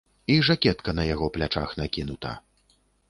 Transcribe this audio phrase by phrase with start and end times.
[0.35, 2.33] І жакетка на яго плячах накінута.